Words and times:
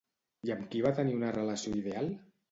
I 0.47 0.51
amb 0.53 0.63
qui 0.75 0.79
va 0.85 0.91
tenir 0.99 1.13
una 1.17 1.29
relació 1.35 1.75
ideal? 1.81 2.09